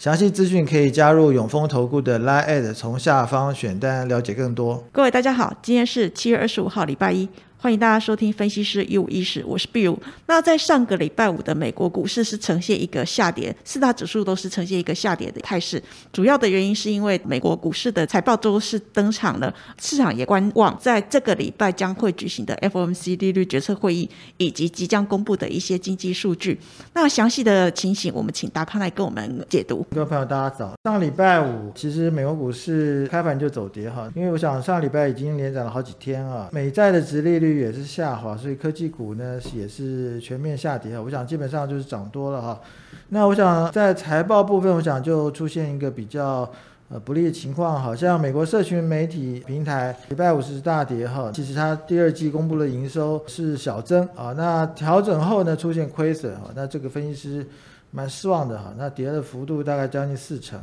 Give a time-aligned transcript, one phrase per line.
[0.00, 4.82] 详细资讯可以加入永丰投顾的 Line，从下方选单了解更多。
[4.90, 7.28] 各位大家好，今天是七月二十五号，礼拜一。
[7.62, 9.94] 欢迎大家收听分析师一五一十，我是 Bill。
[10.26, 15.82] 那在上个礼拜五的美国股市是呈现一个下跌，四大指数都是呈现一个下跌的态势。
[16.10, 24.08] 主要的原因是因为美国股市的财报周是登场了，市场也观望在这个礼拜将会举行的 FOMC 利率决策会议
[24.38, 26.58] 以及即将公布的一些经济数据。
[26.94, 29.86] 那详细的情形，我们请达康来跟我们解读。
[29.90, 30.72] 各位朋友，大家早。
[30.84, 37.49] 上礼拜五其实美国股市开盘就走跌哈，因为我想上礼拜已经连涨了好几天啊，美债的值利率。
[37.58, 42.60] 也是下滑，所以科技股呢也是全面下跌我想基本上就是涨多了哈。
[43.08, 46.48] 那我想在财报部分，我想就出现一个比较
[46.88, 51.30] 呃不利的情况，好像美国社群媒体平台礼拜五是大跌哈。
[51.34, 56.50] 其实它第二季公布的营收是小增啊，那调整后呢出现亏损哈。
[56.54, 57.46] 那这个分析师
[57.90, 58.72] 蛮失望的哈。
[58.78, 60.60] 那跌的幅度大概将近四成。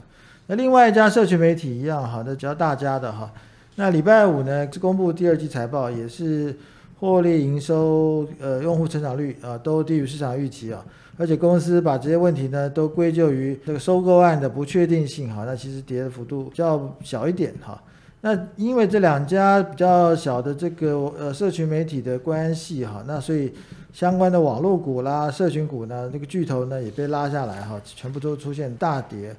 [0.47, 3.29] 那另外一家社群媒体一样哈，那比较大家的哈。
[3.75, 6.55] 那礼拜五呢公布第二季财报也是。
[6.99, 10.83] 获利、营收、呃，用户成长率啊，都低于市场预期啊，
[11.15, 17.79] 而且公司把这些问题呢，都归咎于这个收购案的不确定性哈，那其实跌的幅度较小一点哈。
[18.21, 23.53] 那因为这两家比较小的这个呃社群媒体的关系哈，那所以
[23.93, 29.35] 相关的网络股啦、社群股呢，这个巨头呢也被拉下来哈，全部都出现大跌。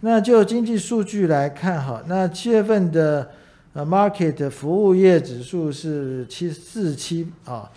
[0.00, 3.28] 那就经济数据来看哈，那七月份的。
[3.74, 7.68] 呃，market 服务业指数是七四七啊，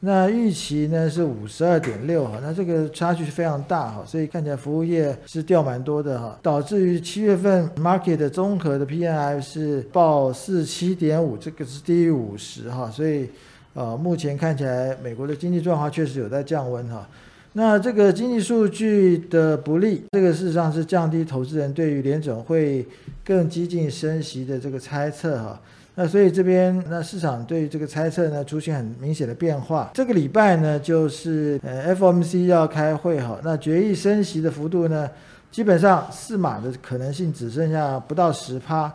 [0.00, 13.30] 那预期呢是五十二点六哈，那这个差距是非常大哈，所以看起来服务业是掉蛮多的哈，导致于七月份 market 综合的 PNI 是报四七点五，这个是低于五十哈，所以
[13.74, 17.08] 呃目前看起来美国的经济状况确实有在降温哈。
[17.56, 22.84] 那这个经济数据的不利，这个事实上是降低投资人对于联总会
[23.24, 25.60] 更激进升息的这个猜测哈。
[25.94, 29.92] 那所以这边那市场对于这个猜测呢出现很明显的变化。
[29.94, 35.08] 这个礼拜呢就是呃 FOMC 要开会哈，那决议升息的幅度呢
[35.52, 38.92] 基本上四码的可能性只剩下不到十趴，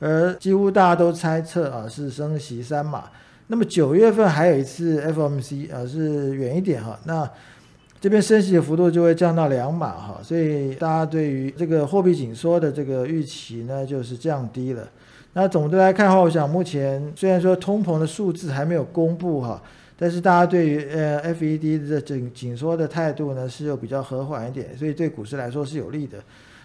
[0.00, 3.04] 而几乎大家都猜测啊是升息三码。
[3.46, 7.26] 那么九月份还有一次 FOMC 啊是远一点哈，那。
[8.02, 14.82] 这边升息的幅度就会降到两码哈，所以大家对于这个货币紧缩的这个预期呢，就是降低了。
[15.34, 19.62] 那总的来看的话，我想目前虽然说通膨的数字还没有公布哈，
[19.96, 26.18] 但是大家对于呃 FED 的紧紧缩的态度呢，是有比较和缓一点，所以对股市来说是有利的。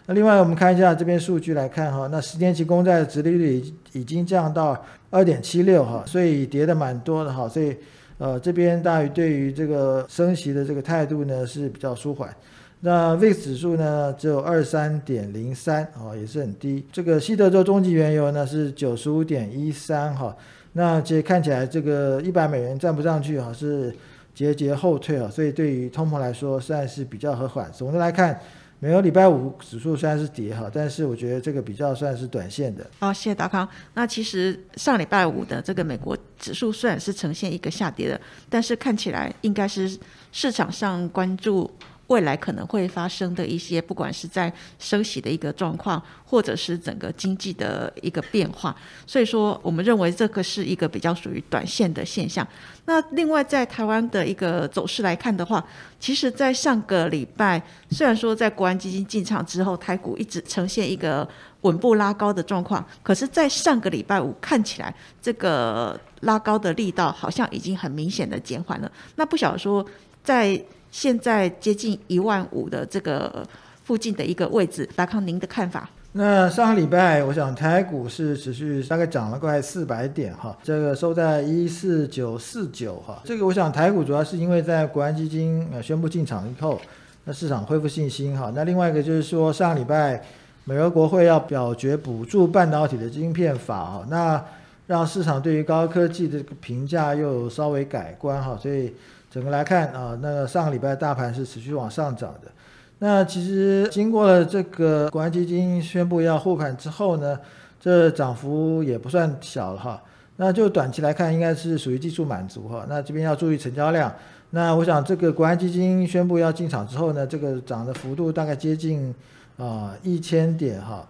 [0.07, 7.77] 那另外我们看一下这边数据来看哈，那十年期公债的殖利率已已经降到二点七六哈，所以跌的蛮多的哈，所以。
[8.17, 12.33] 呃，这边大于对于这个升息的这个态度呢是比较舒缓。
[12.79, 16.85] 那 VIX 指数呢只有二三点零三啊，也是很低。
[16.91, 20.35] 这个西德州中级原油呢是九十五点一三哈。
[20.73, 23.93] 那其实看起来这个一百美元站不上去哈，是
[24.33, 27.71] 节节后退啊，所以对于通膨来说算是比较和缓。
[27.71, 28.39] 总的来看。
[28.79, 32.87] 没有礼拜五指数虽然是跌哈，但是我觉得这个比较算是短线的。
[32.99, 33.67] 好，谢谢达康。
[33.95, 39.97] 那其实上礼拜五的这个美国指数虽然是呈现一个下跌的，但是看起来应该是
[40.31, 41.69] 市场上关注
[42.07, 48.75] 未来可能会发生的一些，不管是在升息的一个状况，或者是整个经济的一个变化。
[49.05, 52.47] 所以说，我们认为这个是一个比较属于短线的现象。
[52.85, 55.63] 那另外，在台湾的一个走势来看的话，
[55.99, 61.27] 其实，在上个礼拜，虽然说在国安基金进场之后，台股一直呈现一个
[61.61, 68.89] 稳步拉高的状况，可是，在上个礼拜五看起来，这个拉高的力道好像已经很明显的减缓了。
[69.17, 69.85] 那不晓得说，
[70.23, 70.57] 在
[70.91, 73.45] 现在接近一万五的这个
[73.83, 75.89] 附近的一个位置，达康您的看法？
[76.13, 83.21] 那上个礼拜，我想台股是持续大概涨了快四百点哈，这个收在一四九四九哈。
[83.23, 86.81] 这个我想台股主要是因为在国安基金呃宣布进场以后，
[87.25, 88.51] 那市场恢复信心哈。
[88.55, 90.23] 那另外一个就是说上个礼拜
[90.63, 94.43] 美国国会要表决补助半导体的晶片法哈，那
[94.87, 98.91] 让市场对于高科技的评价又稍微改观哈，所以
[99.37, 102.49] 整个来看啊，那上个礼拜大盘是持续往上涨的。
[102.97, 107.39] 那其实经过了这个国安基金宣布要护盘之后呢，
[107.79, 110.01] 这涨幅也不算小了哈。
[110.37, 112.83] 那就短期来看，应该是属于技术满足哈。
[112.89, 114.11] 那这边要注意成交量。
[114.49, 119.13] 那我想这个国安基金宣布要进场之后呢，这个涨的幅度大概接近
[119.57, 121.07] 啊一千点哈。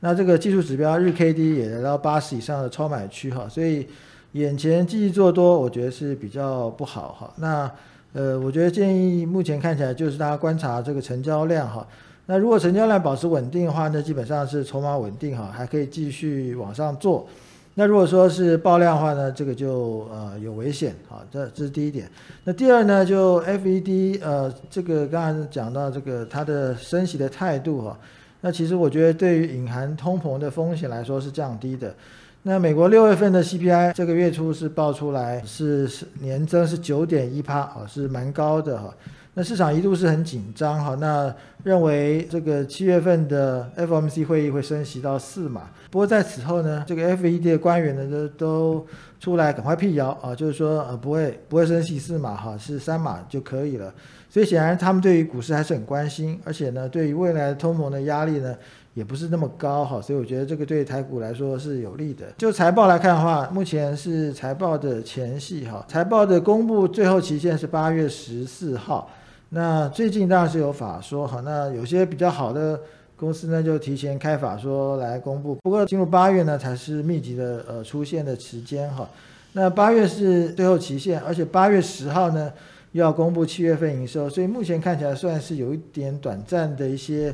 [0.00, 3.86] 那这个技术指标日 K D 也来到八十以上的超买区哈，所以
[4.32, 7.32] 眼前继续做多，我觉得是比较不好哈。
[7.36, 7.70] 那
[8.12, 11.86] 呃，我觉得建议目前看起来就是大家观察这个成交量哈。
[12.26, 17.26] 那如果成交量保持稳定的话，那基本上是筹码稳定哈，还可以继续往上做。
[17.74, 22.10] 那如果说是爆量的话呢，这个就呃有危险啊，这这是第一点。
[22.44, 27.98] 那第二呢，就 FED 呃这个刚才讲到这个它的升息的态度哈，
[28.40, 31.94] 那其实我觉得对于隐含通膨的风险来说是降低的。
[32.44, 38.94] 那美国六月份的 CPI 这个月初是报出来是是年增是九点一帕啊，是蛮高的哈。
[39.34, 41.32] 那市场一度是很紧张哈，那
[41.62, 45.68] 认为这个七月份的 FOMC 会议会升息到四码。
[45.90, 48.86] 不过在此后呢，这个 FED 的官员呢都都
[49.20, 53.92] 出来赶快辟谣啊，就是说呃不会不会升息四码哈，是三码就可以了。
[54.30, 58.56] 所以显然他们对于股市还是很关心，而且呢对于未来通膨的压力呢。
[58.98, 62.26] 也不是那么高哈，所以我觉得这个对台股来说是有利的。
[62.36, 69.08] 就财报来看的话，目前是财报的前戏哈，财报的公布最后期限是八月十四号。
[69.50, 72.80] 那最近当然是有法说哈，那有些比较好的
[73.14, 75.54] 公司呢就提前开法说来公布。
[75.62, 79.08] 不过进入八月呢才是密集的呃出现的时间哈。
[79.52, 82.52] 那八月是最后期限，而且八月十号呢
[82.90, 87.32] 又要公布七月份营收，所以目前看起来算是有一点短暂的一些。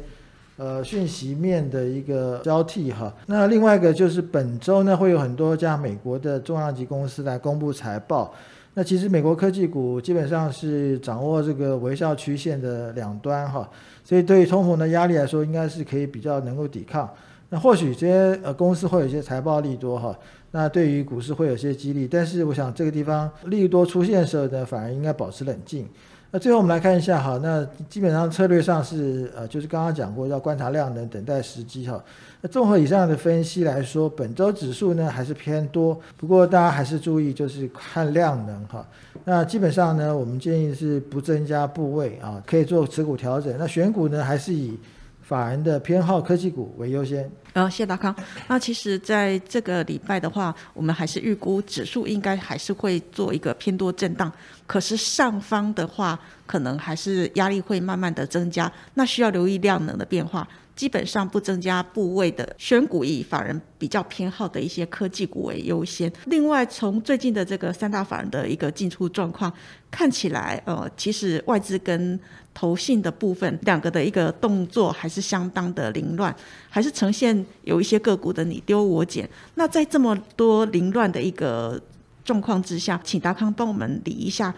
[0.56, 3.12] 呃，讯息面的一个交替哈。
[3.26, 8.32] 那另外一个就是本周呢，会有很多家美国的重量级公司来公布财报。
[8.74, 13.68] 那其实美国科技股基本上是掌握这个微笑曲线的两端哈，
[14.04, 17.08] 所以对于通膨的压力来说，应该是可以比较能够抵抗。
[17.50, 20.16] 那或许这些呃公司会有一些财报利多哈，
[20.50, 22.08] 那对于股市会有些激励。
[22.08, 25.88] 但是我想这个地方利多出现的时候呢，反而应该保持冷静。
[26.34, 32.02] 那最后我们来看一下哈，那基本上策略上是呃，就是刚刚讲过要观察量能，等待时机哈。
[32.40, 38.84] 那综合以上的分析来说，本周指数呢还是偏多，不过大家还是注意就是看量能哈。
[39.22, 43.54] 那基本上呢，我们建议是不增加部位啊，可以做持股调整。
[43.56, 44.76] 那选股呢还是以
[45.26, 47.30] 法人的偏好科技股为优先。
[47.54, 48.14] 呃，谢达康。
[48.48, 54.30] 那其实在这个礼拜的话，我们还是预估指数应该还是会做一个偏多震荡。
[54.66, 60.46] 可是上方的话，可能还是压力会慢慢的增加，那需要留意量能的变化。
[60.76, 66.12] 基本上不增加部位的选股，以法人比较偏好的一些科技股为优先。
[66.26, 69.52] 另外，从最近的这个三大法人的一个进出状况
[69.90, 72.18] 看起来，呃，其实外资跟
[72.52, 76.34] 投信的部分两个的一个动作还是相当的凌乱，
[76.68, 79.28] 还是呈现有一些个股的你丢我捡。
[79.54, 81.80] 那在这么多凌乱的一个
[82.24, 84.54] 状况之下，请达康帮我们理一下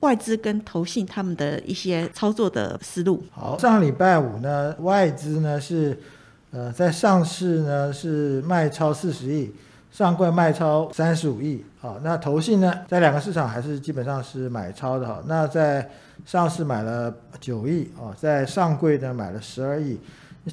[0.00, 3.22] 外资跟投信他们的一些操作的思路。
[3.30, 5.98] 好，上礼拜五呢，外资呢是
[6.50, 9.52] 呃在上市呢是卖超四十亿，
[9.90, 11.64] 上柜卖超三十五亿。
[11.80, 15.22] 好，那投信呢在两个市场还是基本上是买超的哈。
[15.26, 15.88] 那在
[16.24, 19.98] 上市买了九亿啊，在上柜呢买了十二亿。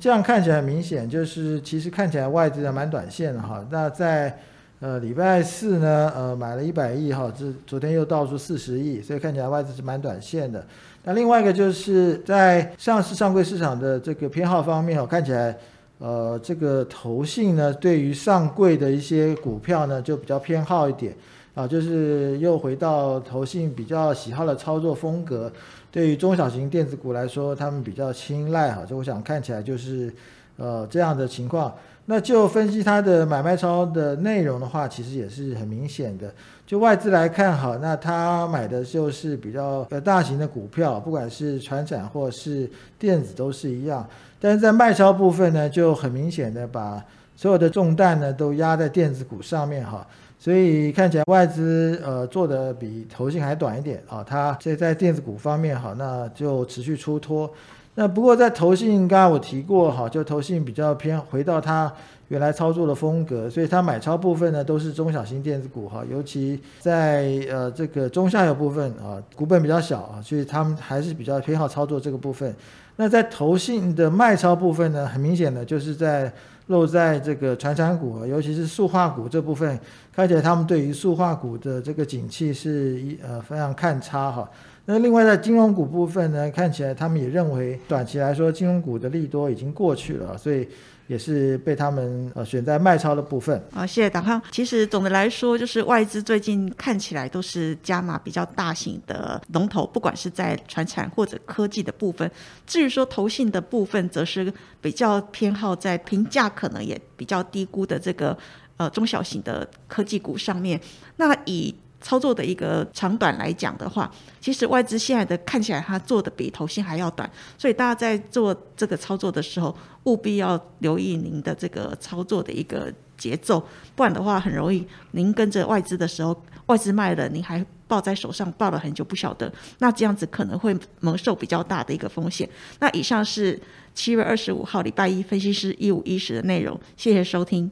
[0.02, 3.66] 这样看起来很明显，就是其实看起来外资蛮短线的哈。
[3.72, 4.38] 那在
[4.80, 10.64] 呃，礼拜四呢，呃，买了一百亿哈，这昨天又倒出四十亿，所以看起来外资是蛮短线的。
[11.04, 15.58] 那另外一个就是在上市上柜市场的这个偏好方面哦，看起来，
[15.98, 21.16] 呃，这个投信呢，对于上柜的一些股票呢，就比较偏好一点。
[21.56, 25.52] 啊，就是又回到投信比较喜好的操作风格。
[25.92, 30.14] 对于中小型电子股来说，他们比较青睐哈，就我想看起来就是
[30.58, 31.74] 呃这样的情况。
[32.10, 36.34] 那就分析它的买卖超的内容的话，其实也是很明显的。
[36.66, 44.08] 就外资来看，好，那他买的就是比较呃大型的股票，不管是船产或是电子都是一样。
[44.40, 47.04] 但是在卖超部分呢，就很明显的把
[47.36, 50.08] 所有的重担呢都压在电子股上面哈。
[50.40, 54.24] 所以看起来外资呃做的比投信还短一点啊。
[54.24, 57.52] 它这在电子股方面好，那就持续出脱。
[58.00, 61.92] 那不过在投信，刚刚我提过哈，就投信比较偏回到它
[62.28, 72.56] 原来操作的风格，所以它买超部分呢都是中小型电子股哈，尤其在呃这个中下游部分啊，股本比较小啊，所以他们还是比较偏好操作这个部分。
[72.98, 76.32] 那在投信的卖超部分呢，很明显的就是在
[76.68, 79.80] 漏在这个传产股，尤其是塑化股这部分，
[80.16, 84.48] 看起来他们对于塑化股的这个景气是一呃非常看差哈。
[84.90, 90.66] 那另外在金融股部分呢，看起来他们也认为短期来说金融股的利多已经过去了，所以
[91.08, 93.62] 也是被他们呃选在卖超的部分。
[93.74, 94.42] 好，谢谢达康。
[94.50, 102.32] 其实总的来说，就是外资最近看起来都是加码比较大型的龙头，不管是在传产或者科技的部分。
[102.66, 108.38] 至于说投信的部分，则是比较偏好在评价可能也比较低估的这个
[108.78, 110.80] 呃中小型的科技股上面。
[111.18, 123.62] 那以操作的一个长短来讲的话，其实外资现在的看起来它做的比头信还要短，所以大家在做这个操作的时候，务必要留意您的这个操作的一个节奏，
[123.96, 132.48] 不然的话很容易您跟着外资的时候，外资卖了，您还抱在手上抱了很久不晓得，那这样子可能会蒙受比较大的一个风险。
[132.80, 133.60] 那以上是
[133.96, 137.72] 七月二十五号礼拜一分析师一五一十的内容，谢谢收听。